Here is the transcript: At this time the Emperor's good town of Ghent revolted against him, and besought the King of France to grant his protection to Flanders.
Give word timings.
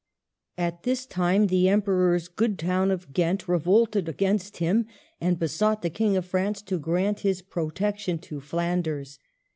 At 0.57 0.81
this 0.81 1.05
time 1.05 1.45
the 1.45 1.69
Emperor's 1.69 2.27
good 2.27 2.57
town 2.57 2.89
of 2.89 3.13
Ghent 3.13 3.47
revolted 3.47 4.09
against 4.09 4.57
him, 4.57 4.87
and 5.21 5.37
besought 5.37 5.83
the 5.83 5.91
King 5.91 6.17
of 6.17 6.25
France 6.25 6.63
to 6.63 6.79
grant 6.79 7.19
his 7.19 7.43
protection 7.43 8.17
to 8.17 8.41
Flanders. 8.41 9.19